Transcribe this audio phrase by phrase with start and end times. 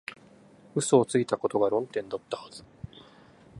[0.75, 2.63] 嘘をついたことが論点だったはず